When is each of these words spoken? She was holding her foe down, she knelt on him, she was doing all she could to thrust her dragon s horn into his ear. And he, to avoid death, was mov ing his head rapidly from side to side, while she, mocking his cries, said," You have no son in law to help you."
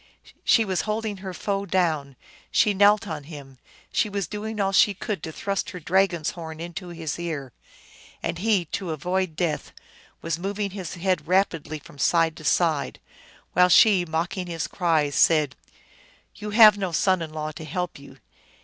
She 0.43 0.65
was 0.65 0.81
holding 0.89 1.17
her 1.17 1.31
foe 1.31 1.67
down, 1.67 2.15
she 2.49 2.73
knelt 2.73 3.07
on 3.07 3.25
him, 3.25 3.59
she 3.93 4.09
was 4.09 4.25
doing 4.25 4.59
all 4.59 4.71
she 4.71 4.95
could 4.95 5.21
to 5.21 5.31
thrust 5.31 5.69
her 5.69 5.79
dragon 5.79 6.21
s 6.21 6.31
horn 6.31 6.59
into 6.59 6.87
his 6.87 7.19
ear. 7.19 7.53
And 8.23 8.39
he, 8.39 8.65
to 8.65 8.89
avoid 8.89 9.35
death, 9.35 9.71
was 10.23 10.39
mov 10.39 10.57
ing 10.57 10.71
his 10.71 10.95
head 10.95 11.27
rapidly 11.27 11.77
from 11.77 11.99
side 11.99 12.35
to 12.37 12.43
side, 12.43 12.99
while 13.53 13.69
she, 13.69 14.03
mocking 14.03 14.47
his 14.47 14.65
cries, 14.65 15.13
said," 15.13 15.55
You 16.35 16.49
have 16.49 16.79
no 16.79 16.91
son 16.91 17.21
in 17.21 17.31
law 17.31 17.51
to 17.51 17.63
help 17.63 17.99
you." 17.99 18.17